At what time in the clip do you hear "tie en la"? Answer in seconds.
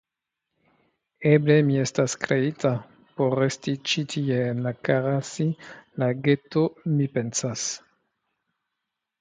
4.15-4.73